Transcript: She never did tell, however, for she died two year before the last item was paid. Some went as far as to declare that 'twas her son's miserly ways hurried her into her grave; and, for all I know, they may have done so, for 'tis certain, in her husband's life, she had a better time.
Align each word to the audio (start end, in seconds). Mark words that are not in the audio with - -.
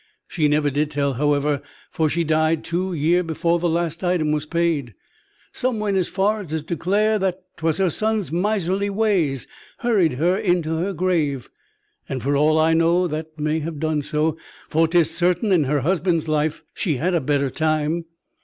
She 0.27 0.47
never 0.47 0.71
did 0.71 0.89
tell, 0.89 1.13
however, 1.13 1.61
for 1.91 2.09
she 2.09 2.23
died 2.23 2.63
two 2.63 2.91
year 2.91 3.21
before 3.21 3.59
the 3.59 3.69
last 3.69 4.03
item 4.03 4.31
was 4.31 4.47
paid. 4.47 4.95
Some 5.51 5.79
went 5.79 5.95
as 5.95 6.09
far 6.09 6.39
as 6.41 6.47
to 6.49 6.61
declare 6.63 7.19
that 7.19 7.43
'twas 7.57 7.77
her 7.77 7.91
son's 7.91 8.31
miserly 8.31 8.89
ways 8.89 9.45
hurried 9.81 10.13
her 10.13 10.35
into 10.35 10.77
her 10.77 10.93
grave; 10.93 11.51
and, 12.09 12.23
for 12.23 12.35
all 12.35 12.57
I 12.57 12.73
know, 12.73 13.05
they 13.07 13.25
may 13.37 13.59
have 13.59 13.79
done 13.79 14.01
so, 14.01 14.37
for 14.69 14.87
'tis 14.87 15.15
certain, 15.15 15.51
in 15.51 15.65
her 15.65 15.81
husband's 15.81 16.27
life, 16.27 16.63
she 16.73 16.95
had 16.95 17.13
a 17.13 17.21
better 17.21 17.51
time. 17.51 18.05